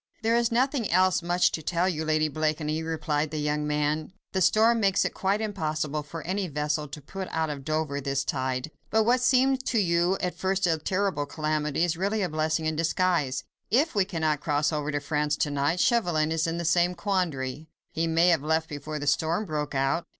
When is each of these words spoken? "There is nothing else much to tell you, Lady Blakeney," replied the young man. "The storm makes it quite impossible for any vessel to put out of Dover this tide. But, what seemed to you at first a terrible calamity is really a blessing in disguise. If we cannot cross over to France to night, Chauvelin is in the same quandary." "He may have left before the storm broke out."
"There 0.23 0.35
is 0.35 0.51
nothing 0.51 0.89
else 0.89 1.21
much 1.21 1.51
to 1.51 1.61
tell 1.61 1.87
you, 1.87 2.03
Lady 2.03 2.27
Blakeney," 2.27 2.81
replied 2.81 3.29
the 3.29 3.37
young 3.37 3.67
man. 3.67 4.11
"The 4.31 4.41
storm 4.41 4.79
makes 4.79 5.05
it 5.05 5.13
quite 5.13 5.41
impossible 5.41 6.01
for 6.01 6.23
any 6.23 6.47
vessel 6.47 6.87
to 6.87 7.01
put 7.03 7.27
out 7.29 7.51
of 7.51 7.63
Dover 7.63 8.01
this 8.01 8.23
tide. 8.23 8.71
But, 8.89 9.03
what 9.03 9.19
seemed 9.21 9.63
to 9.67 9.77
you 9.77 10.17
at 10.19 10.33
first 10.33 10.65
a 10.65 10.79
terrible 10.79 11.27
calamity 11.27 11.83
is 11.83 11.97
really 11.97 12.23
a 12.23 12.29
blessing 12.29 12.65
in 12.65 12.75
disguise. 12.75 13.43
If 13.69 13.93
we 13.93 14.03
cannot 14.03 14.39
cross 14.39 14.73
over 14.73 14.91
to 14.91 14.99
France 14.99 15.35
to 15.37 15.51
night, 15.51 15.79
Chauvelin 15.79 16.31
is 16.31 16.47
in 16.47 16.57
the 16.57 16.65
same 16.65 16.95
quandary." 16.95 17.67
"He 17.91 18.07
may 18.07 18.29
have 18.29 18.41
left 18.41 18.69
before 18.69 18.97
the 18.97 19.05
storm 19.05 19.45
broke 19.45 19.75
out." 19.75 20.07